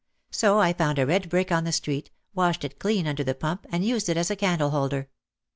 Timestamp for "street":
1.71-2.09